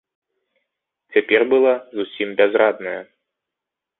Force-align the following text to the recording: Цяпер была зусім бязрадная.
Цяпер 1.17 1.41
была 1.51 1.73
зусім 1.99 2.27
бязрадная. 2.39 2.97